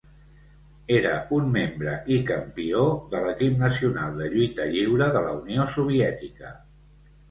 Era 0.95 1.11
un 1.39 1.51
membre 1.57 1.93
i 2.17 2.17
campió 2.31 2.87
de 3.13 3.23
l'equip 3.27 3.63
nacional 3.67 4.21
de 4.25 4.33
lluita 4.35 4.69
lliure 4.77 5.15
de 5.21 5.27
la 5.31 5.41
Unió 5.47 5.73
Soviètica. 5.81 6.61